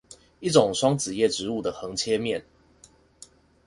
[0.39, 2.43] 一種雙子葉植物的橫切面